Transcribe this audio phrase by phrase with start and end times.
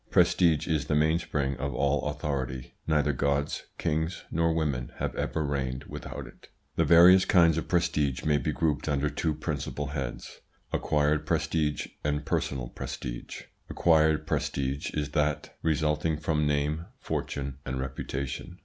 [0.09, 2.73] Prestige is the mainspring of all authority.
[2.87, 6.49] Neither gods, kings, nor women have ever reigned without it.
[6.75, 10.39] The various kinds of prestige may be grouped under two principal heads:
[10.73, 13.43] acquired prestige and personal prestige.
[13.69, 18.57] Acquired prestige is that resulting from name, fortune, and reputation.